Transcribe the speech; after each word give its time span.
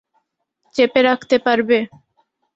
চেপে 0.75 1.01
রাখতে 1.07 1.35
পারবে? 1.45 1.77